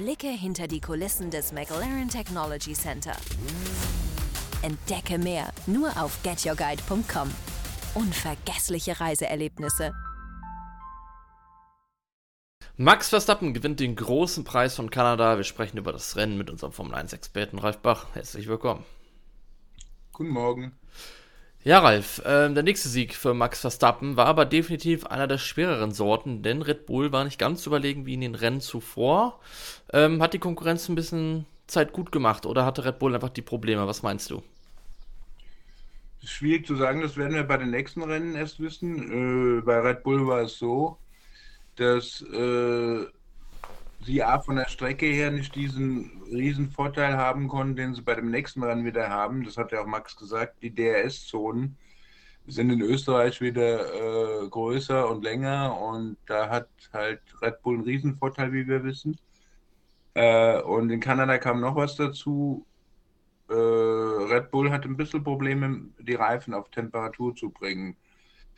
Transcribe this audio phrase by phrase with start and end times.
[0.00, 3.12] Blicke hinter die Kulissen des McLaren Technology Center.
[4.62, 7.30] Entdecke mehr nur auf getyourguide.com.
[7.94, 9.92] Unvergessliche Reiseerlebnisse.
[12.78, 15.36] Max Verstappen gewinnt den großen Preis von Kanada.
[15.36, 18.06] Wir sprechen über das Rennen mit unserem Formel 1-Experten Ralf Bach.
[18.14, 18.86] Herzlich willkommen.
[20.14, 20.79] Guten Morgen.
[21.62, 25.92] Ja, Ralf, äh, der nächste Sieg für Max Verstappen war aber definitiv einer der schwereren
[25.92, 29.38] Sorten, denn Red Bull war nicht ganz überlegen wie in den Rennen zuvor.
[29.92, 33.42] Ähm, hat die Konkurrenz ein bisschen Zeit gut gemacht oder hatte Red Bull einfach die
[33.42, 33.86] Probleme?
[33.86, 34.42] Was meinst du?
[36.24, 39.58] Schwierig zu sagen, das werden wir bei den nächsten Rennen erst wissen.
[39.58, 40.96] Äh, bei Red Bull war es so,
[41.76, 43.04] dass äh,
[44.02, 48.14] sie A von der Strecke her nicht diesen riesen Vorteil haben konnten, den sie bei
[48.14, 49.44] dem nächsten Rennen wieder haben.
[49.44, 51.76] Das hat ja auch Max gesagt, die DRS-Zonen
[52.46, 57.84] sind in Österreich wieder äh, größer und länger und da hat halt Red Bull einen
[57.84, 59.18] riesen Vorteil, wie wir wissen.
[60.14, 62.66] Äh, und in Kanada kam noch was dazu.
[63.48, 67.96] Äh, Red Bull hat ein bisschen Probleme, die Reifen auf Temperatur zu bringen.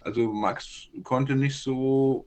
[0.00, 2.26] Also Max konnte nicht so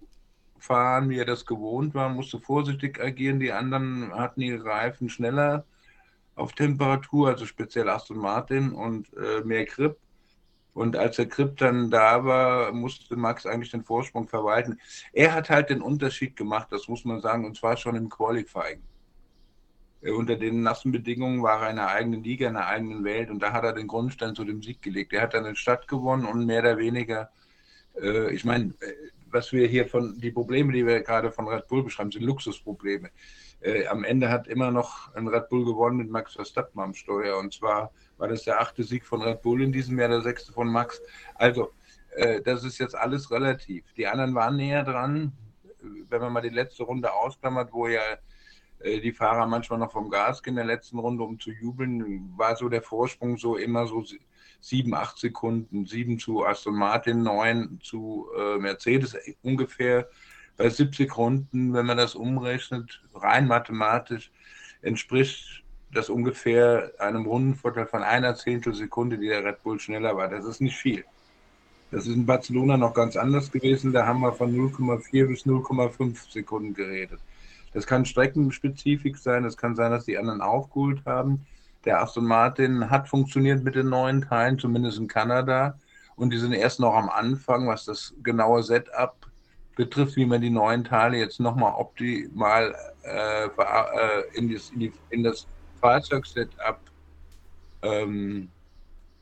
[0.65, 3.39] fahren, wie er das gewohnt war, musste vorsichtig agieren.
[3.39, 5.65] Die anderen hatten ihre Reifen schneller
[6.35, 9.97] auf Temperatur, also speziell Aston Martin und äh, mehr Grip.
[10.73, 14.77] Und als der Grip dann da war, musste Max eigentlich den Vorsprung verwalten.
[15.13, 18.81] Er hat halt den Unterschied gemacht, das muss man sagen, und zwar schon im Qualifying.
[20.01, 23.29] Äh, unter den nassen Bedingungen war er in einer eigenen Liga, in einer eigenen Welt
[23.29, 25.13] und da hat er den Grundstein zu dem Sieg gelegt.
[25.13, 27.29] Er hat dann eine Stadt gewonnen und mehr oder weniger,
[28.01, 28.93] äh, ich meine, äh,
[29.35, 33.09] was wir hier von, die Probleme, die wir gerade von Red Bull beschreiben, sind Luxusprobleme.
[33.59, 37.37] Äh, am Ende hat immer noch ein Red Bull gewonnen mit Max Verstappen am Steuer.
[37.37, 40.53] Und zwar war das der achte Sieg von Red Bull in diesem Jahr, der sechste
[40.53, 41.01] von Max.
[41.35, 41.73] Also,
[42.15, 43.83] äh, das ist jetzt alles relativ.
[43.93, 45.33] Die anderen waren näher dran.
[46.09, 48.01] Wenn man mal die letzte Runde ausklammert, wo ja
[48.79, 52.33] äh, die Fahrer manchmal noch vom Gas gehen in der letzten Runde, um zu jubeln,
[52.37, 54.03] war so der Vorsprung so immer so
[54.59, 60.07] sieben, acht Sekunden, sieben zu Aston Martin, neun zu äh, Mercedes, ungefähr
[60.57, 64.31] bei 70 Runden, wenn man das umrechnet, rein mathematisch,
[64.81, 70.27] entspricht das ungefähr einem Rundenvorteil von einer Zehntelsekunde, die der Red Bull schneller war.
[70.27, 71.05] Das ist nicht viel.
[71.91, 73.93] Das ist in Barcelona noch ganz anders gewesen.
[73.93, 77.19] Da haben wir von 0,4 bis 0,5 Sekunden geredet.
[77.73, 79.45] Das kann streckenspezifik sein.
[79.45, 81.45] Es kann sein, dass die anderen aufgeholt haben.
[81.85, 85.79] Der Aston Martin hat funktioniert mit den neuen Teilen, zumindest in Kanada.
[86.15, 89.15] Und die sind erst noch am Anfang, was das genaue Setup
[89.75, 94.71] betrifft, wie man die neuen Teile jetzt nochmal optimal äh, äh, in, das,
[95.09, 95.45] in, das
[95.81, 96.79] Fahrzeugsetup
[97.81, 98.49] ähm,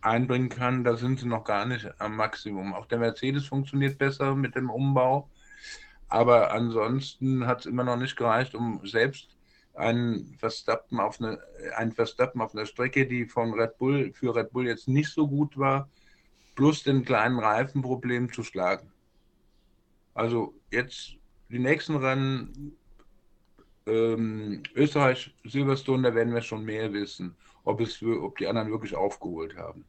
[0.02, 0.84] einbringen kann.
[0.84, 2.74] Da sind sie noch gar nicht am Maximum.
[2.74, 5.28] Auch der Mercedes funktioniert besser mit dem Umbau.
[6.08, 9.36] Aber ansonsten hat es immer noch nicht gereicht, um selbst
[9.74, 11.40] ein Verstappen auf eine,
[11.76, 15.28] ein Verstappen auf einer Strecke, die von Red Bull für Red Bull jetzt nicht so
[15.28, 15.90] gut war,
[16.56, 18.92] plus den kleinen Reifenproblem zu schlagen.
[20.14, 21.16] Also jetzt
[21.50, 22.78] die nächsten Rennen,
[23.88, 28.96] ähm, Österreich, Silverstone, da werden wir schon mehr wissen, ob, es ob die anderen wirklich
[28.96, 29.86] aufgeholt haben.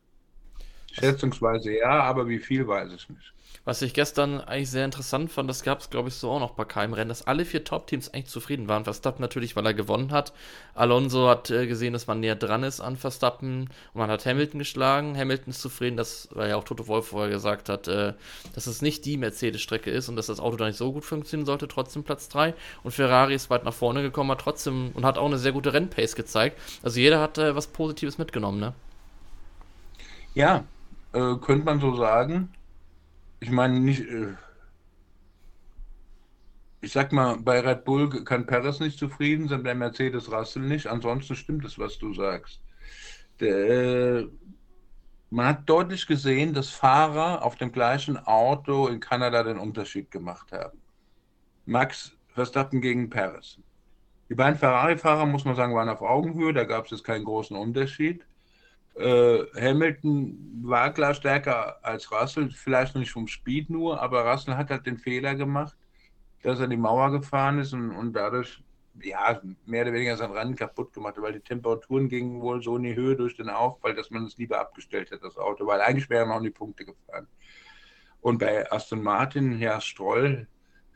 [0.95, 3.35] Schätzungsweise ja, aber wie viel weiß ich nicht.
[3.67, 6.51] Was ich gestern eigentlich sehr interessant fand, das gab es, glaube ich, so auch noch
[6.51, 8.85] bei keinem Rennen, dass alle vier Top-Teams eigentlich zufrieden waren.
[8.85, 10.35] Verstappen natürlich, weil er gewonnen hat.
[10.75, 14.59] Alonso hat äh, gesehen, dass man näher dran ist an Verstappen und man hat Hamilton
[14.59, 15.17] geschlagen.
[15.17, 18.13] Hamilton ist zufrieden, dass, weil ja auch Toto Wolf vorher gesagt hat, äh,
[18.55, 21.47] dass es nicht die Mercedes-Strecke ist und dass das Auto da nicht so gut funktionieren
[21.47, 22.53] sollte, trotzdem Platz 3.
[22.83, 25.73] Und Ferrari ist weit nach vorne gekommen, hat trotzdem und hat auch eine sehr gute
[25.73, 26.61] Rennpace gezeigt.
[26.83, 28.75] Also jeder hat äh, was Positives mitgenommen, ne?
[30.35, 30.65] Ja,
[31.15, 32.55] äh, könnte man so sagen
[33.45, 34.01] ich meine, nicht.
[34.09, 34.37] Äh,
[36.81, 40.87] ich sag mal, bei Red Bull kann Perez nicht zufrieden sein, bei Mercedes Russell nicht.
[40.87, 42.61] Ansonsten stimmt es, was du sagst.
[43.41, 44.27] Der,
[45.31, 50.53] man hat deutlich gesehen, dass Fahrer auf dem gleichen Auto in Kanada den Unterschied gemacht
[50.53, 50.79] haben.
[51.67, 53.59] Max Verstappen gegen Perez.
[54.31, 57.57] Die beiden Ferrari-Fahrer, muss man sagen, waren auf Augenhöhe, da gab es jetzt keinen großen
[57.57, 58.25] Unterschied.
[58.97, 64.71] Äh, Hamilton war klar stärker als Russell, vielleicht nicht vom Speed nur, aber Russell hat
[64.71, 65.77] halt den Fehler gemacht,
[66.43, 68.63] dass er die Mauer gefahren ist und, und dadurch
[69.03, 72.77] ja, mehr oder weniger sein Rennen kaputt gemacht hat, weil die Temperaturen gingen wohl so
[72.77, 75.81] in die Höhe durch den Aufprall, dass man es lieber abgestellt hat, das Auto, weil
[75.81, 77.27] eigentlich wäre man auch in die Punkte gefahren.
[78.21, 80.47] Und bei Aston Martin, ja, Stroll,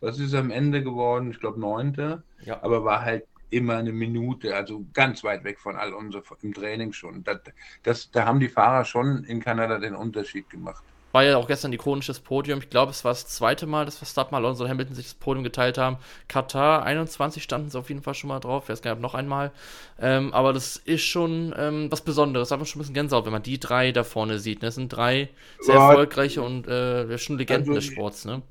[0.01, 1.31] was ist am Ende geworden?
[1.31, 2.63] Ich glaube, neunter, ja.
[2.63, 6.93] aber war halt immer eine Minute, also ganz weit weg von all unser im Training
[6.93, 7.25] schon.
[7.25, 7.41] Das,
[7.83, 10.83] das, da haben die Fahrer schon in Kanada den Unterschied gemacht.
[11.13, 12.59] war ja auch gestern ikonisches Podium.
[12.59, 15.45] Ich glaube, es war das zweite Mal, dass Verstappen, Alonso und Hamilton sich das Podium
[15.45, 15.97] geteilt haben.
[16.29, 18.69] Katar 21 standen sie auf jeden Fall schon mal drauf.
[18.69, 19.51] Weiß gar nicht, noch einmal.
[19.99, 22.49] Ähm, aber das ist schon ähm, was Besonderes.
[22.49, 24.63] Da hat man schon ein bisschen Gänsehaut, wenn man die drei da vorne sieht.
[24.63, 25.31] Das sind drei
[25.61, 28.25] sehr ja, erfolgreiche und äh, schon Legenden also, des Sports.
[28.27, 28.43] Ne?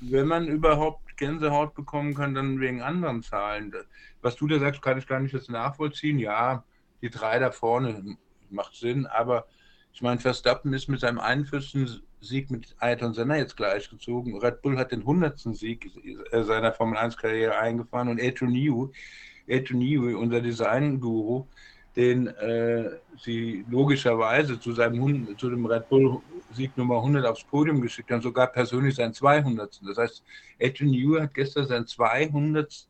[0.00, 3.74] Wenn man überhaupt Gänsehaut bekommen kann, dann wegen anderen Zahlen.
[4.22, 6.18] Was du da sagst, kann ich gar nicht jetzt nachvollziehen.
[6.18, 6.64] Ja,
[7.02, 8.16] die drei da vorne
[8.50, 9.46] macht Sinn, aber
[9.92, 12.02] ich meine, Verstappen ist mit seinem 41.
[12.20, 14.38] Sieg mit Ayrton Senna jetzt gleichgezogen.
[14.38, 15.38] Red Bull hat den 100.
[15.38, 15.90] Sieg
[16.32, 18.88] seiner Formel 1-Karriere eingefahren und Newey,
[19.48, 21.46] Adrian Newey unser Design-Guru,
[21.98, 28.10] den äh, sie logischerweise zu, seinem, zu dem Red Bull-Sieg Nummer 100 aufs Podium geschickt
[28.10, 29.80] haben, sogar persönlich seinen 200.
[29.86, 30.24] Das heißt,
[30.62, 32.88] Adrian Newey hat gestern seinen 200.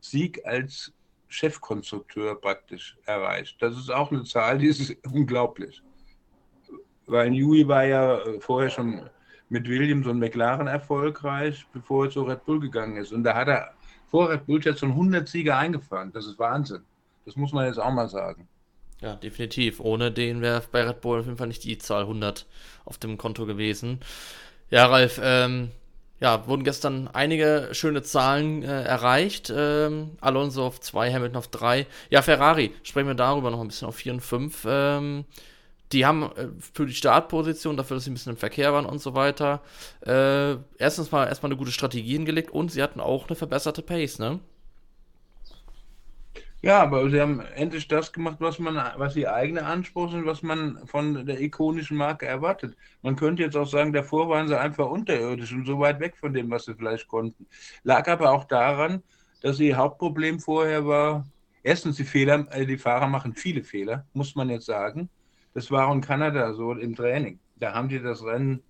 [0.00, 0.92] Sieg als
[1.28, 3.56] Chefkonstrukteur praktisch erreicht.
[3.60, 5.82] Das ist auch eine Zahl, die ist unglaublich
[7.06, 9.08] weil Newey war ja äh, vorher schon
[9.48, 13.12] mit Williams und McLaren erfolgreich, bevor er zu Red Bull gegangen ist.
[13.12, 13.72] Und da hat er
[14.10, 16.10] vor Red Bull jetzt schon 100 Siege eingefahren.
[16.12, 16.82] Das ist Wahnsinn.
[17.24, 18.48] Das muss man jetzt auch mal sagen.
[19.00, 19.80] Ja, definitiv.
[19.80, 22.46] Ohne den wäre bei Red Bull auf jeden Fall nicht die Zahl 100
[22.84, 24.00] auf dem Konto gewesen.
[24.70, 25.70] Ja, Ralf, ähm,
[26.20, 29.52] ja, wurden gestern einige schöne Zahlen äh, erreicht.
[29.54, 31.86] Ähm, Alonso auf 2, Hamilton auf 3.
[32.10, 34.66] Ja, Ferrari, sprechen wir darüber noch ein bisschen auf 4 und 5.
[34.66, 35.24] Ähm,
[35.92, 39.00] die haben äh, für die Startposition, dafür, dass sie ein bisschen im Verkehr waren und
[39.00, 39.60] so weiter,
[40.06, 44.18] äh, erstens mal erstmal eine gute Strategie hingelegt und sie hatten auch eine verbesserte Pace,
[44.18, 44.40] ne?
[46.64, 50.42] Ja, aber sie haben endlich das gemacht, was man, was ihr eigene Anspruch sind, was
[50.42, 52.74] man von der ikonischen Marke erwartet.
[53.02, 56.32] Man könnte jetzt auch sagen, davor waren sie einfach unterirdisch und so weit weg von
[56.32, 57.46] dem, was sie vielleicht konnten.
[57.82, 59.02] Lag aber auch daran,
[59.42, 61.26] dass ihr Hauptproblem vorher war,
[61.62, 65.10] erstens die Fehler, äh, die Fahrer machen viele Fehler, muss man jetzt sagen.
[65.52, 67.40] Das war in Kanada so im Training.
[67.56, 68.62] Da haben die das Rennen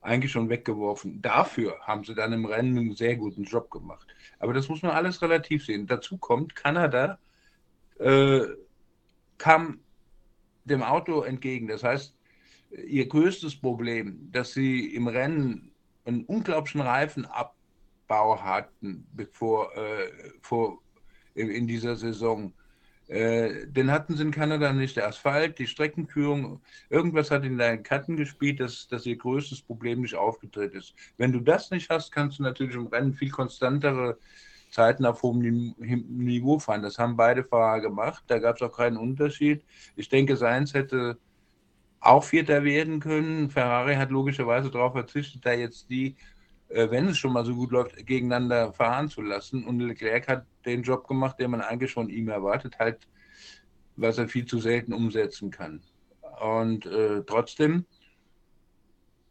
[0.00, 1.20] eigentlich schon weggeworfen.
[1.20, 4.06] Dafür haben sie dann im Rennen einen sehr guten Job gemacht.
[4.38, 5.86] Aber das muss man alles relativ sehen.
[5.86, 7.18] Dazu kommt, Kanada
[7.98, 8.40] äh,
[9.38, 9.80] kam
[10.64, 11.68] dem Auto entgegen.
[11.68, 12.14] Das heißt,
[12.86, 15.72] ihr größtes Problem, dass sie im Rennen
[16.04, 20.10] einen unglaublichen Reifenabbau hatten, bevor äh,
[20.40, 20.78] vor,
[21.34, 22.52] in dieser Saison,
[23.10, 24.96] äh, den hatten sie in Kanada nicht.
[24.96, 26.60] Der Asphalt, die Streckenführung,
[26.90, 30.94] irgendwas hat in deinen Karten gespielt, dass, dass ihr größtes Problem nicht aufgetreten ist.
[31.16, 34.16] Wenn du das nicht hast, kannst du natürlich im Rennen viel konstantere
[34.70, 35.40] Zeiten auf hohem
[35.80, 36.82] Niveau fahren.
[36.82, 38.22] Das haben beide Fahrer gemacht.
[38.28, 39.64] Da gab es auch keinen Unterschied.
[39.96, 41.18] Ich denke, Seins hätte
[41.98, 43.50] auch Vierter werden können.
[43.50, 46.14] Ferrari hat logischerweise darauf verzichtet, da jetzt die,
[46.70, 49.64] wenn es schon mal so gut läuft, gegeneinander fahren zu lassen.
[49.64, 53.08] Und Leclerc hat den Job gemacht, den man eigentlich von ihm erwartet, halt,
[53.96, 55.82] was er viel zu selten umsetzen kann.
[56.40, 57.84] Und äh, trotzdem,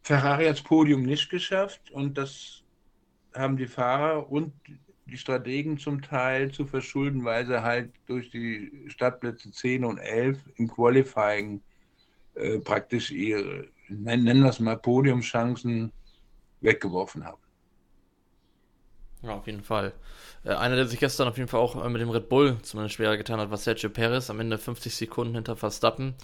[0.02, 2.62] Ferrari hat das Podium nicht geschafft und das
[3.34, 4.52] haben die Fahrer und
[5.06, 10.38] die Strategen zum Teil zu verschulden, weil sie halt durch die Startplätze 10 und 11
[10.56, 11.60] im Qualifying
[12.34, 15.92] äh, praktisch ihre, nennen wir es mal, Podiumchancen
[16.60, 17.40] weggeworfen haben.
[19.22, 19.92] Ja, auf jeden Fall.
[20.44, 22.94] Äh, einer, der sich gestern auf jeden Fall auch äh, mit dem Red Bull zumindest
[22.94, 26.14] schwerer getan hat, war Sergio Perez, am Ende 50 Sekunden hinter Verstappen.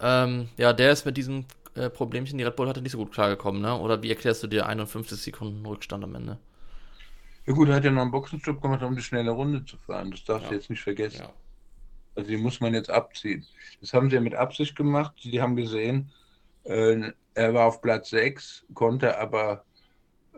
[0.00, 1.44] Ähm, ja, der ist mit diesem
[1.74, 3.78] äh, Problemchen, die Red Bull hatte, nicht so gut klargekommen, ne?
[3.78, 6.38] Oder wie erklärst du dir 51 Sekunden Rückstand am Ende?
[7.46, 10.10] Ja gut, er hat ja noch einen Boxenstopp gemacht, um die schnelle Runde zu fahren.
[10.10, 10.48] Das darfst ja.
[10.50, 11.22] du jetzt nicht vergessen.
[11.22, 11.32] Ja.
[12.16, 13.46] Also die muss man jetzt abziehen.
[13.80, 15.14] Das haben sie ja mit Absicht gemacht.
[15.22, 16.10] Die haben gesehen,
[16.64, 19.64] äh, er war auf Platz 6, konnte aber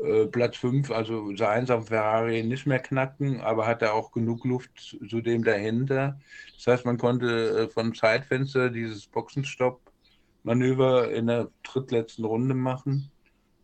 [0.00, 4.96] äh, Platz 5, also Seins auf Ferrari nicht mehr knacken, aber hatte auch genug Luft
[5.08, 6.18] zu dem dahinter.
[6.56, 13.10] Das heißt, man konnte äh, vom Zeitfenster dieses Boxenstopp-Manöver in der drittletzten Runde machen.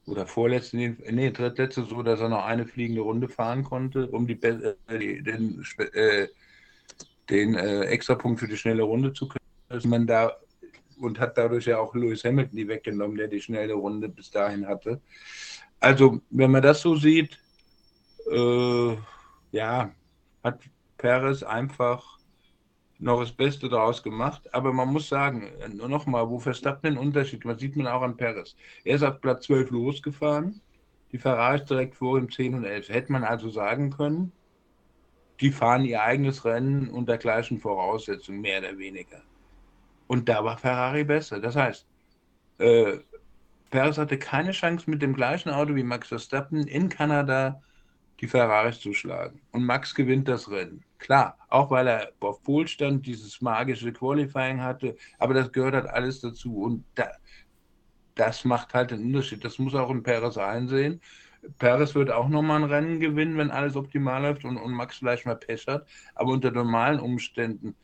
[0.07, 4.43] Oder vorletzten, nee, drittletzte, so dass er noch eine fliegende Runde fahren konnte, um die,
[4.43, 6.29] äh, den, äh,
[7.29, 9.39] den äh, Extrapunkt für die schnelle Runde zu können.
[9.85, 10.33] Man da
[11.01, 14.67] und hat dadurch ja auch Lewis Hamilton die weggenommen, der die schnelle Runde bis dahin
[14.67, 15.01] hatte.
[15.81, 17.39] Also, wenn man das so sieht,
[18.31, 18.97] äh,
[19.53, 19.93] ja,
[20.43, 20.61] hat
[20.97, 22.19] Perez einfach
[22.99, 24.53] noch das Beste daraus gemacht.
[24.53, 28.17] Aber man muss sagen, nur nochmal, wo Verstappen den Unterschied, man sieht man auch an
[28.17, 28.57] Perez.
[28.85, 30.61] Er ist auf Platz 12 losgefahren,
[31.13, 32.89] die Ferrari ist direkt vor ihm 10 und 11.
[32.89, 34.33] Hätte man also sagen können,
[35.41, 39.23] die fahren ihr eigenes Rennen unter gleichen Voraussetzungen, mehr oder weniger.
[40.07, 41.41] Und da war Ferrari besser.
[41.41, 41.87] Das heißt,
[42.59, 42.99] äh,
[43.71, 47.63] Perez hatte keine Chance mit dem gleichen Auto wie Max Verstappen in Kanada
[48.21, 49.41] die Ferraris zu schlagen.
[49.53, 50.85] Und Max gewinnt das Rennen.
[50.99, 56.21] Klar, auch weil er auf Polstand dieses magische Qualifying hatte, aber das gehört halt alles
[56.21, 56.63] dazu.
[56.63, 57.11] Und da,
[58.15, 59.45] das macht halt den Unterschied.
[59.45, 61.01] Das muss auch ein Perez einsehen.
[61.59, 65.27] Perez wird auch nochmal ein Rennen gewinnen, wenn alles optimal läuft und, und Max vielleicht
[65.27, 65.87] mal Pech hat.
[66.15, 67.75] Aber unter normalen Umständen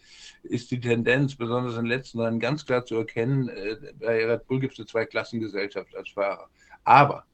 [0.43, 4.47] ist die Tendenz, besonders in den letzten Rennen, ganz klar zu erkennen, äh, bei Red
[4.47, 6.49] Bull gibt es eine Zweiklassengesellschaft als Fahrer.
[6.85, 7.25] Aber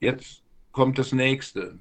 [0.00, 1.78] jetzt kommt das nächste.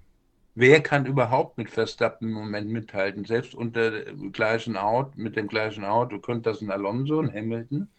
[0.54, 3.26] Wer kann überhaupt mit Verstappen im Moment mithalten?
[3.26, 7.90] Selbst unter dem gleichen Auto, mit dem gleichen Auto könnte das ein Alonso, ein Hamilton,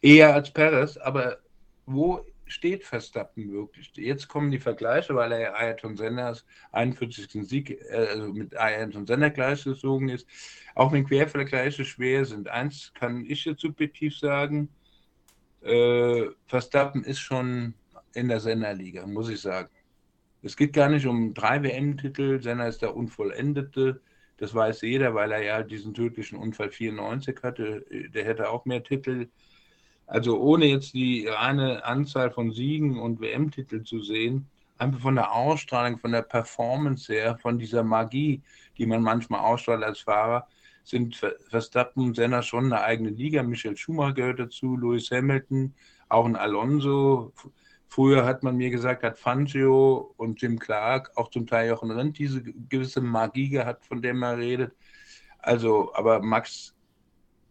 [0.00, 1.38] eher als Perez, aber
[1.86, 3.92] wo steht Verstappen wirklich?
[3.94, 7.46] Jetzt kommen die Vergleiche, weil er Ayrton Senners 41.
[7.48, 10.26] Sieg äh, also mit Ayrton Senna gleichgezogen ist.
[10.74, 12.48] Auch wenn Quervergleiche schwer sind.
[12.48, 14.68] Eins kann ich jetzt subjektiv sagen,
[15.62, 17.74] äh, Verstappen ist schon
[18.14, 19.70] in der Senna-Liga, muss ich sagen.
[20.42, 24.00] Es geht gar nicht um drei WM-Titel, Senna ist der Unvollendete.
[24.38, 27.84] Das weiß jeder, weil er ja diesen tödlichen Unfall 94 hatte.
[27.90, 29.28] Der hätte auch mehr Titel
[30.10, 35.32] also ohne jetzt die reine Anzahl von Siegen und WM-Titeln zu sehen, einfach von der
[35.32, 38.42] Ausstrahlung, von der Performance her, von dieser Magie,
[38.76, 40.48] die man manchmal ausstrahlt als Fahrer,
[40.82, 41.14] sind
[41.48, 43.44] Verstappen und Senna schon eine eigene Liga.
[43.44, 45.74] Michael Schumacher gehört dazu, Lewis Hamilton,
[46.08, 47.32] auch ein Alonso.
[47.86, 52.18] Früher hat man mir gesagt, hat Fangio und Jim Clark, auch zum Teil Jochen Rindt,
[52.18, 54.72] diese gewisse Magie gehabt, von der man redet.
[55.38, 56.74] Also, aber Max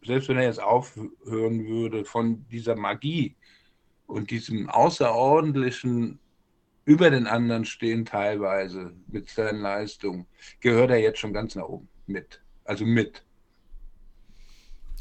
[0.03, 3.35] selbst wenn er jetzt aufhören würde von dieser Magie
[4.07, 6.19] und diesem außerordentlichen
[6.85, 10.25] über den anderen stehen teilweise mit seinen Leistungen,
[10.59, 12.41] gehört er jetzt schon ganz nach oben mit.
[12.63, 13.23] Also mit.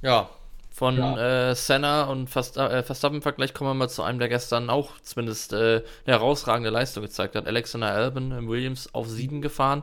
[0.02, 0.28] Ja,
[0.70, 1.50] von ja.
[1.50, 5.82] äh, Senna und äh, Verstappen-Vergleich kommen wir mal zu einem, der gestern auch zumindest äh,
[6.06, 7.46] eine herausragende Leistung gezeigt hat.
[7.46, 9.82] Alexander Albon im Williams auf 7 gefahren.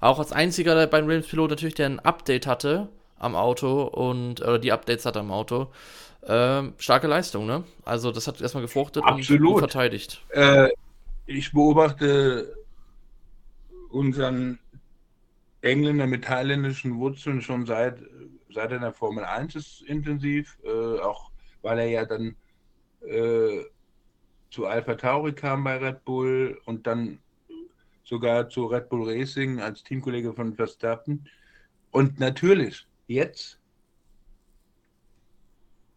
[0.00, 2.88] Auch als einziger beim Williams-Pilot natürlich, der ein Update hatte
[3.24, 5.68] am Auto und oder die Updates hat am Auto.
[6.26, 7.64] Ähm, starke Leistung, ne?
[7.84, 9.54] Also das hat erstmal gefruchtet Absolut.
[9.54, 10.22] und verteidigt.
[10.30, 10.68] Äh,
[11.26, 12.56] ich beobachte
[13.90, 14.58] unseren
[15.60, 17.98] Engländer mit thailändischen Wurzeln schon seit,
[18.50, 21.30] seit er in der Formel 1 ist intensiv, äh, auch
[21.62, 22.36] weil er ja dann
[23.06, 23.64] äh,
[24.50, 27.18] zu Alpha Tauri kam bei Red Bull und dann
[28.04, 31.26] sogar zu Red Bull Racing als Teamkollege von Verstappen.
[31.90, 33.60] Und natürlich, Jetzt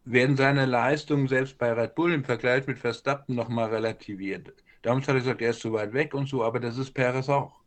[0.06, 4.54] werden seine Leistungen selbst bei Red Bull im Vergleich mit Verstappen nochmal relativiert.
[4.82, 7.28] Damals hat er gesagt, er ist zu weit weg und so, aber das ist Perez
[7.30, 7.60] auch.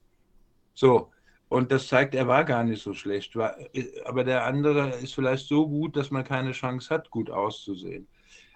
[0.75, 1.11] So,
[1.49, 3.37] und das zeigt, er war gar nicht so schlecht.
[4.05, 8.09] aber der andere ist vielleicht so gut, dass man keine Chance hat, gut auszusehen.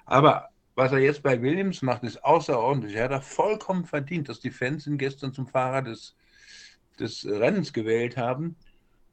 [0.07, 2.95] Aber was er jetzt bei Williams macht, ist außerordentlich.
[2.95, 6.17] Er hat auch vollkommen verdient, dass die Fans ihn gestern zum Fahrer des,
[6.99, 8.57] des Rennens gewählt haben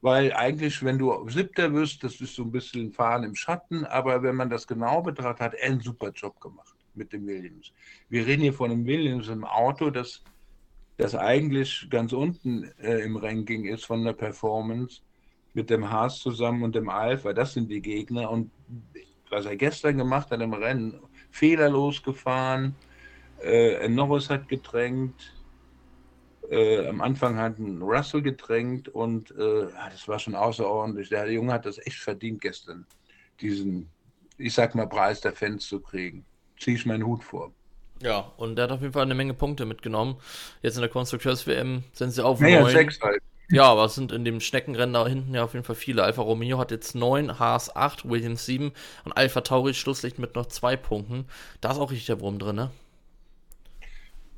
[0.02, 4.22] weil eigentlich, wenn du Siebter wirst, das ist so ein bisschen Fahren im Schatten, aber
[4.22, 7.72] wenn man das genau betrachtet, hat er einen super Job gemacht mit dem Williams.
[8.08, 10.22] Wir reden hier von einem Williams im Auto, das,
[10.96, 15.00] das eigentlich ganz unten äh, im Ranking ist von der Performance
[15.54, 17.32] mit dem Haas zusammen und dem Alpha.
[17.32, 18.50] Das sind die Gegner und
[19.30, 22.74] was er gestern gemacht hat im Rennen, fehlerlos gefahren,
[23.40, 25.32] äh, Norris hat gedrängt,
[26.52, 31.08] äh, am Anfang hat ein Russell gedrängt und äh, das war schon außerordentlich.
[31.08, 32.86] Der Junge hat das echt verdient gestern,
[33.40, 33.88] diesen,
[34.36, 36.24] ich sag mal, Preis der Fans zu kriegen.
[36.60, 37.52] Ziehe ich meinen Hut vor.
[38.02, 40.16] Ja, und der hat auf jeden Fall eine Menge Punkte mitgenommen.
[40.60, 42.70] Jetzt in der Konstrukteurs-WM sind sie auf naja, neun.
[42.70, 43.22] Sechs halt.
[43.48, 46.02] Ja, aber es sind in dem Schneckenrennen da hinten ja auf jeden Fall viele.
[46.02, 48.72] Alfa Romeo hat jetzt 9, Haas 8, Williams 7
[49.04, 51.26] und Alpha Tauri Schlusslicht mit noch zwei Punkten.
[51.60, 52.70] Da ist auch richtig der Wurm drin, ne?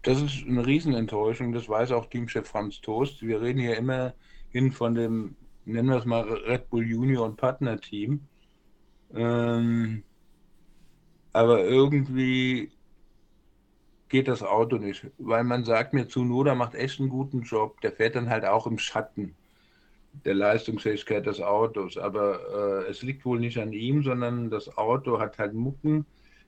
[0.05, 3.23] Das ist eine Riesenenttäuschung, das weiß auch Teamchef Franz Toast.
[3.23, 5.35] Wir reden hier immerhin von dem,
[5.65, 8.21] nennen wir es mal Red Bull Junior und Partner Team.
[9.15, 10.03] Ähm,
[11.33, 12.71] aber irgendwie
[14.11, 17.81] geht das Auto nicht, weil man sagt mir, Zunoda macht echt einen guten Job.
[17.81, 19.35] Der fährt dann halt auch im Schatten
[20.27, 21.97] der Leistungsfähigkeit des Autos.
[21.97, 26.05] Aber äh, es liegt wohl nicht an ihm, sondern das Auto hat halt Mucken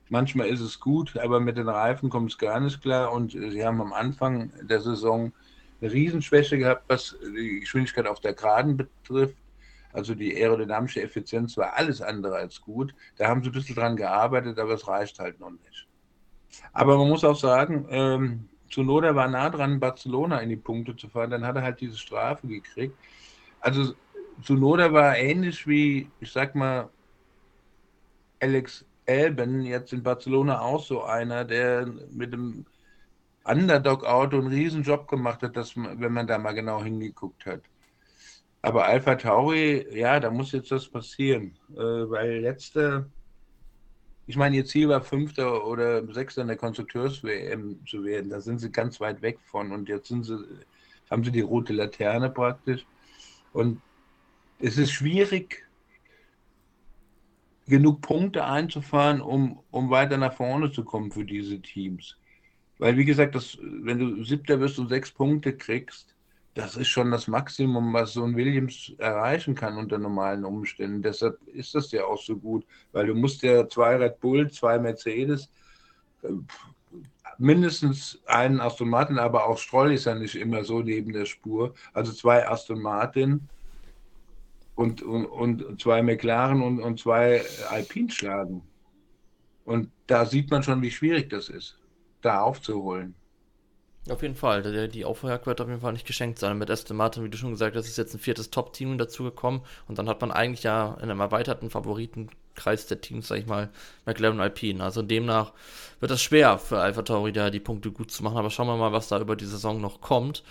[0.09, 3.13] Manchmal ist es gut, aber mit den Reifen kommt es gar nicht klar.
[3.13, 5.33] Und sie haben am Anfang der Saison
[5.81, 9.37] eine Riesenschwäche gehabt, was die Geschwindigkeit auf der Geraden betrifft.
[9.93, 12.95] Also die aerodynamische Effizienz war alles andere als gut.
[13.17, 15.89] Da haben sie ein bisschen dran gearbeitet, aber es reicht halt noch nicht.
[16.73, 21.09] Aber man muss auch sagen, ähm, Zunoda war nah dran, Barcelona in die Punkte zu
[21.09, 21.31] fahren.
[21.31, 22.97] Dann hat er halt diese Strafe gekriegt.
[23.61, 23.95] Also
[24.43, 26.91] Zunoda war ähnlich wie, ich sag mal,
[28.41, 32.67] Alex Elben jetzt in Barcelona auch so einer, der mit dem
[33.45, 37.63] Underdog-Auto einen riesen Job gemacht hat, dass wenn man da mal genau hingeguckt hat.
[38.63, 43.11] Aber Alpha Tauri, ja, da muss jetzt was passieren, äh, weil letzte
[44.27, 48.31] Ich meine, ihr Ziel war Fünfter oder Sechster in der Konstrukteurs-WM zu werden.
[48.31, 49.73] Da sind sie ganz weit weg von.
[49.73, 50.37] Und jetzt sind sie,
[51.11, 52.87] haben sie die rote Laterne praktisch.
[53.53, 53.83] Und
[54.59, 55.66] es ist schwierig,
[57.67, 62.17] genug Punkte einzufahren, um, um weiter nach vorne zu kommen für diese Teams.
[62.79, 66.15] Weil, wie gesagt, das, wenn du siebter wirst und sechs Punkte kriegst,
[66.55, 71.03] das ist schon das Maximum, was so ein Williams erreichen kann unter normalen Umständen.
[71.03, 74.79] Deshalb ist das ja auch so gut, weil du musst ja zwei Red Bull, zwei
[74.79, 75.51] Mercedes,
[76.23, 76.29] äh,
[77.39, 81.75] mindestens einen Aston Martin, aber auch Stroll ist ja nicht immer so neben der Spur.
[81.93, 83.49] Also zwei Aston Martin
[84.77, 88.63] und, und, und zwei McLaren und, und zwei Alpine schlagen.
[89.65, 91.77] Und da sieht man schon, wie schwierig das ist,
[92.23, 93.17] da aufzuholen.
[94.09, 94.89] Auf jeden Fall.
[94.89, 96.59] Die, Aufholjagd wird auf jeden Fall nicht geschenkt sein.
[96.59, 99.63] Mit Aston Martin, wie du schon gesagt hast, ist jetzt ein viertes Top-Team dazugekommen.
[99.89, 101.71] Und dann hat man eigentlich ja in einem erweiterten
[102.57, 103.69] Favoritenkreis der Teams, sag ich mal,
[104.05, 104.83] McLaren Alpine.
[104.83, 105.53] Also demnach
[106.01, 108.37] wird es schwer für Alpha Tauri da die Punkte gut zu machen.
[108.37, 110.43] Aber schauen wir mal, was da über die Saison noch kommt.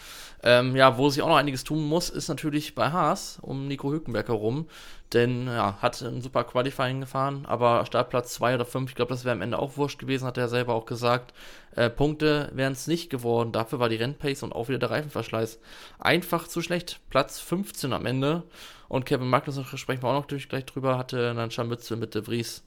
[0.44, 3.92] Ähm, ja, wo sich auch noch einiges tun muss, ist natürlich bei Haas um Nico
[3.92, 4.68] Hülkenberg herum.
[5.14, 9.24] Denn ja, hat ein super Qualifying gefahren, aber Startplatz 2 oder 5, ich glaube, das
[9.24, 11.34] wäre am Ende auch wurscht gewesen, hat er selber auch gesagt.
[11.76, 13.52] Äh, Punkte wären es nicht geworden.
[13.52, 15.60] Dafür war die Rennpace und auch wieder der Reifenverschleiß
[16.00, 17.00] einfach zu schlecht.
[17.10, 18.44] Platz 15 am Ende.
[18.88, 22.24] Und Kevin Magnussen, sprechen wir auch noch durch, gleich drüber, hatte dann Scharmützel mit De
[22.24, 22.64] Vries.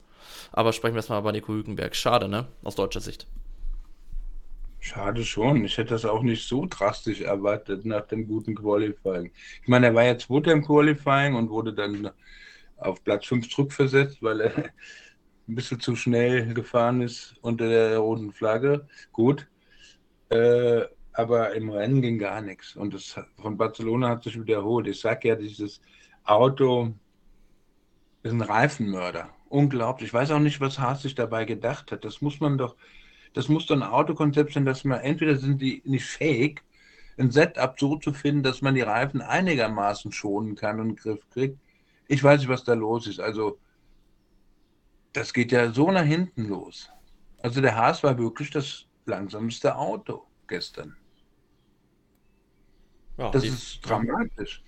[0.51, 1.95] Aber sprechen wir erstmal über Nico Hülkenberg.
[1.95, 2.47] Schade, ne?
[2.63, 3.25] Aus deutscher Sicht.
[4.79, 5.65] Schade schon.
[5.65, 9.31] Ich hätte das auch nicht so drastisch erwartet nach dem guten Qualifying.
[9.61, 12.11] Ich meine, er war jetzt Zweiter im Qualifying und wurde dann
[12.77, 18.31] auf Platz 5 zurückversetzt, weil er ein bisschen zu schnell gefahren ist unter der roten
[18.31, 18.87] Flagge.
[19.11, 19.47] Gut.
[20.29, 22.75] Äh, aber im Rennen ging gar nichts.
[22.75, 24.87] Und das von Barcelona hat sich wiederholt.
[24.87, 25.81] Ich sage ja, dieses
[26.23, 26.93] Auto
[28.23, 29.29] ist ein Reifenmörder.
[29.49, 30.07] Unglaublich.
[30.07, 32.05] Ich weiß auch nicht, was Haas sich dabei gedacht hat.
[32.05, 32.75] Das muss man doch
[33.33, 36.63] das muss dann ein Autokonzept sein, dass man entweder sind die nicht fähig,
[37.17, 41.29] ein Setup so zu finden, dass man die Reifen einigermaßen schonen kann und einen Griff
[41.29, 41.59] kriegt.
[42.07, 43.19] Ich weiß nicht, was da los ist.
[43.19, 43.59] Also,
[45.13, 46.89] das geht ja so nach hinten los.
[47.41, 50.95] Also, der Haas war wirklich das langsamste Auto gestern.
[53.17, 54.63] Ja, das ist dramatisch.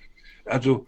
[0.45, 0.85] Also,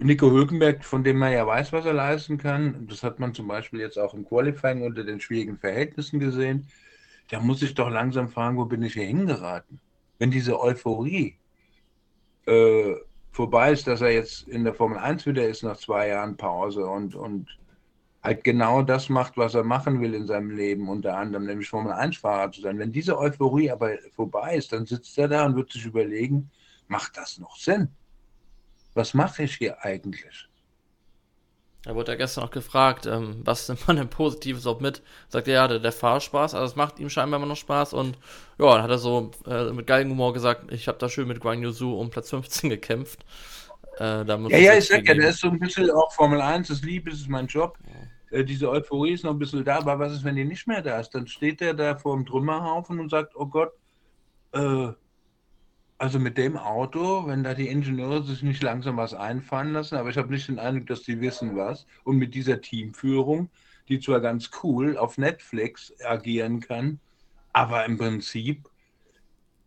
[0.00, 3.48] Nico Hülkenberg, von dem man ja weiß, was er leisten kann, das hat man zum
[3.48, 6.68] Beispiel jetzt auch im Qualifying unter den schwierigen Verhältnissen gesehen,
[7.30, 9.80] der muss sich doch langsam fragen, wo bin ich hier hingeraten?
[10.18, 11.36] Wenn diese Euphorie
[12.46, 12.94] äh,
[13.32, 16.86] vorbei ist, dass er jetzt in der Formel 1 wieder ist nach zwei Jahren Pause
[16.86, 17.48] und, und
[18.22, 21.92] halt genau das macht, was er machen will in seinem Leben, unter anderem nämlich Formel
[21.92, 22.78] 1-Fahrer zu sein.
[22.78, 26.50] Wenn diese Euphorie aber vorbei ist, dann sitzt er da und wird sich überlegen,
[26.86, 27.88] macht das noch Sinn?
[28.98, 30.48] Was mache ich hier eigentlich?
[31.86, 35.00] Er wurde ja gestern auch gefragt, ähm, was nimmt man denn Positives auch mit?
[35.28, 38.18] Sagt er, ja, der, der Fahrspaß, also es macht ihm scheinbar immer noch Spaß und
[38.58, 41.62] ja, dann hat er so äh, mit Humor gesagt, ich habe da schön mit Guan
[41.62, 43.24] Yuzu um Platz 15 gekämpft.
[44.00, 46.82] Äh, ja, ja, ich sag ja, der ist so ein bisschen auch Formel 1, das
[46.82, 47.78] Liebe, ist mein Job.
[47.86, 48.38] Ja.
[48.38, 50.82] Äh, diese Euphorie ist noch ein bisschen da, aber was ist, wenn die nicht mehr
[50.82, 51.10] da ist?
[51.10, 53.72] Dann steht er da vor dem Trümmerhaufen und sagt, oh Gott,
[54.52, 54.88] äh,
[55.98, 60.10] also mit dem Auto, wenn da die Ingenieure sich nicht langsam was einfallen lassen, aber
[60.10, 61.86] ich habe nicht den Eindruck, dass die wissen was.
[62.04, 63.50] Und mit dieser Teamführung,
[63.88, 67.00] die zwar ganz cool auf Netflix agieren kann,
[67.52, 68.68] aber im Prinzip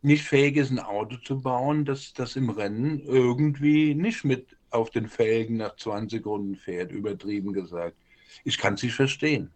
[0.02, 4.90] nicht fähig ist, ein Auto zu bauen, das, das im Rennen irgendwie nicht mit auf
[4.90, 7.98] den Felgen nach 20 Runden fährt, übertrieben gesagt.
[8.46, 9.52] Ich kann es nicht verstehen.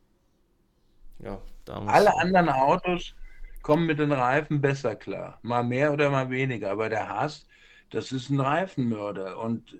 [1.20, 1.42] Ja,
[1.88, 3.16] Alle anderen Autos
[3.65, 5.39] kommen mit den Reifen besser klar.
[5.41, 6.69] Mal mehr oder mal weniger.
[6.69, 7.47] Aber der Haas,
[7.89, 9.39] das ist ein Reifenmörder.
[9.39, 9.75] Und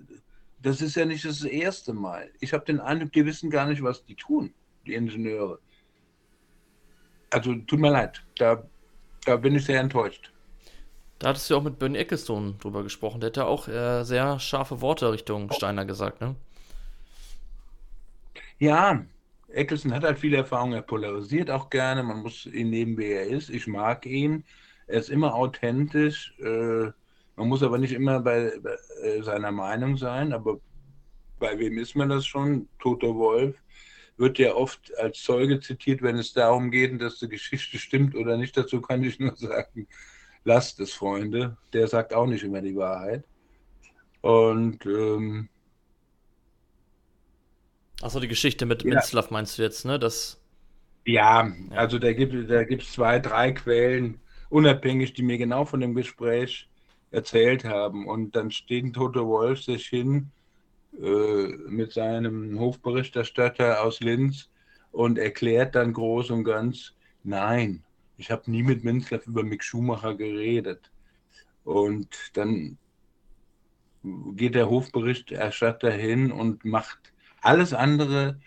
[0.60, 2.28] das ist ja nicht das erste Mal.
[2.40, 4.52] Ich habe den Eindruck, die wissen gar nicht, was die tun,
[4.86, 5.60] die Ingenieure.
[7.30, 8.64] Also tut mir leid, da,
[9.24, 10.32] da bin ich sehr enttäuscht.
[11.20, 13.20] Da hattest du auch mit Bernie Ecclestone drüber gesprochen.
[13.20, 16.34] Der hat ja auch äh, sehr scharfe Worte Richtung Steiner gesagt, ne?
[18.58, 19.04] Ja,
[19.48, 23.26] Eccleston hat halt viel Erfahrung, er polarisiert auch gerne, man muss ihn nehmen, wie er
[23.26, 23.50] ist.
[23.50, 24.44] Ich mag ihn,
[24.86, 26.90] er ist immer authentisch, äh,
[27.36, 30.58] man muss aber nicht immer bei, bei äh, seiner Meinung sein, aber
[31.38, 32.68] bei wem ist man das schon?
[32.78, 33.56] Toto Wolf
[34.16, 38.36] wird ja oft als Zeuge zitiert, wenn es darum geht, dass die Geschichte stimmt oder
[38.36, 38.56] nicht.
[38.56, 39.86] Dazu kann ich nur sagen,
[40.44, 41.56] lasst es, Freunde.
[41.72, 43.24] Der sagt auch nicht immer die Wahrheit.
[44.22, 45.50] Und ähm,
[48.02, 48.94] Achso, die Geschichte mit ja.
[48.94, 49.98] Mitzlaff meinst du jetzt, ne?
[49.98, 50.40] Das...
[51.06, 55.80] Ja, ja, also da gibt da es zwei, drei Quellen, unabhängig, die mir genau von
[55.80, 56.68] dem Gespräch
[57.10, 58.06] erzählt haben.
[58.06, 60.30] Und dann steht Toto Wolf sich hin
[61.00, 64.50] äh, mit seinem Hofberichterstatter aus Linz
[64.92, 67.82] und erklärt dann groß und ganz, nein,
[68.18, 70.90] ich habe nie mit Minzlaff über Mick Schumacher geredet.
[71.64, 72.78] Und dann
[74.34, 77.12] geht der Hofberichterstatter hin und macht
[77.46, 78.40] alles andere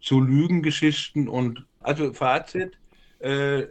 [0.00, 2.78] zu Lügengeschichten und also Fazit,
[3.18, 3.66] äh,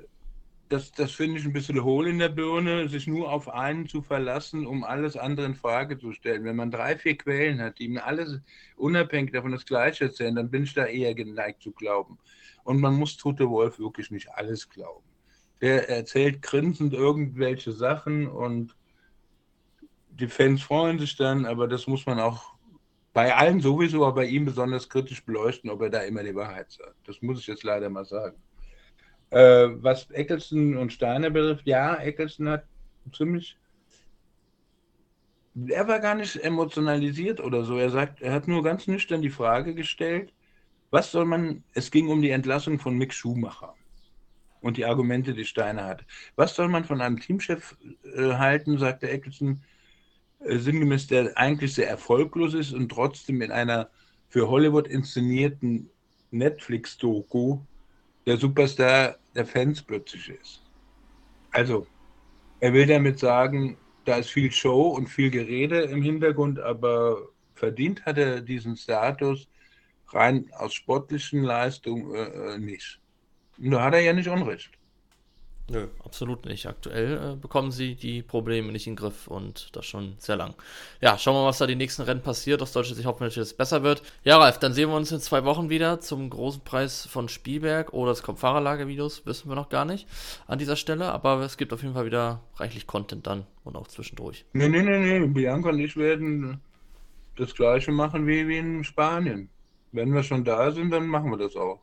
[0.70, 4.04] das, das finde ich ein bisschen hohl in der Birne, sich nur auf einen zu
[4.04, 6.44] verlassen, um alles andere in Frage zu stellen.
[6.44, 8.40] Wenn man drei, vier Quellen hat, die mir alles
[8.76, 12.20] unabhängig davon das Gleiche erzählen, dann bin ich da eher geneigt zu glauben.
[12.64, 15.06] Und man muss Tote Wolf wirklich nicht alles glauben.
[15.62, 18.76] Der erzählt grinsend irgendwelche Sachen und
[20.12, 22.59] die Fans freuen sich dann, aber das muss man auch
[23.14, 26.72] bei allen sowieso, aber bei ihm besonders kritisch beleuchten, ob er da immer die Wahrheit
[26.72, 26.96] sagt.
[27.06, 28.38] Das muss ich jetzt leider mal sagen.
[29.32, 32.66] Äh, was Eccleston und Steiner betrifft, ja, Eccleston hat
[33.16, 33.58] ziemlich.
[35.68, 37.78] Er war gar nicht emotionalisiert oder so.
[37.78, 40.34] Er sagt, er hat nur ganz nüchtern die Frage gestellt,
[40.92, 43.76] was soll man, es ging um die Entlassung von Mick Schumacher
[44.62, 46.06] und die Argumente, die Steiner hat.
[46.36, 47.78] Was soll man von einem Teamchef
[48.16, 49.64] äh, halten, sagte Eccleston,
[50.40, 53.90] sinngemäß, der eigentlich sehr erfolglos ist und trotzdem in einer
[54.30, 55.90] für Hollywood inszenierten
[56.32, 57.60] Netflix-Doku
[58.26, 60.62] der Superstar der Fans plötzlich ist.
[61.52, 61.88] Also,
[62.60, 67.18] er will damit sagen, da ist viel Show und viel Gerede im Hintergrund, aber
[67.56, 69.48] verdient hat er diesen Status
[70.10, 73.00] rein aus sportlichen Leistungen äh, äh, nicht.
[73.58, 74.79] Und da hat er ja nicht Unrecht.
[75.70, 76.66] Nö, absolut nicht.
[76.66, 80.56] Aktuell äh, bekommen sie die Probleme nicht in den Griff und das schon sehr lang.
[81.00, 82.62] Ja, schauen wir mal, was da die nächsten Rennen passiert.
[82.62, 84.02] Aus Deutschland sich hoffentlich, dass es besser wird.
[84.24, 87.94] Ja, Ralf, dann sehen wir uns in zwei Wochen wieder zum großen Preis von Spielberg
[87.94, 90.08] oder es kommt Fahrerlager-Videos, wissen wir noch gar nicht
[90.48, 93.88] an dieser Stelle, aber es gibt auf jeden Fall wieder reichlich Content dann und auch
[93.88, 94.46] zwischendurch.
[94.54, 95.28] Nee, nee, nee, nee.
[95.28, 96.60] Bianca und ich werden
[97.36, 99.50] das gleiche machen wie, wie in Spanien.
[99.92, 101.80] Wenn wir schon da sind, dann machen wir das auch.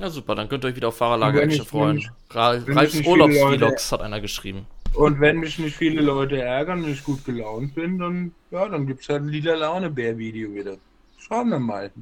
[0.00, 2.10] Ja, super, dann könnt ihr euch wieder auf Fahrerlager freuen.
[2.30, 4.66] Ralfs Urlaubsvlogs hat einer geschrieben.
[4.94, 8.86] Und wenn mich nicht viele Leute ärgern und ich gut gelaunt bin, dann, ja, dann
[8.86, 10.78] gibt es halt ein lila Laune-Bär-Video wieder.
[11.18, 11.92] Schauen wir mal.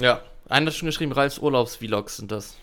[0.00, 2.56] Ja, einer hat schon geschrieben, Ralfs Urlaubsvlogs sind das.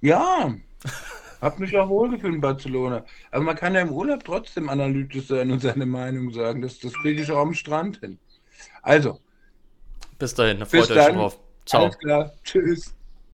[0.00, 0.54] Ja,
[1.42, 3.04] hab mich auch wohlgefühlt in Barcelona.
[3.30, 6.62] Aber man kann ja im Urlaub trotzdem analytisch sein und seine Meinung sagen.
[6.62, 8.18] Das, das kriege ich auch am Strand hin.
[8.80, 9.20] Also.
[10.18, 11.38] Bis dahin, da freut euch schon drauf.
[11.66, 11.84] Ciao.
[11.84, 12.32] Alles klar.
[12.42, 12.94] Tschüss.